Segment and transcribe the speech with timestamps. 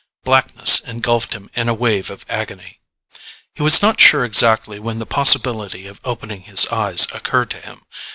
[0.23, 2.79] Blackness engulfed him in a wave of agony.
[3.53, 7.83] He was not sure exactly when the possibility of opening his eyes occurred to him.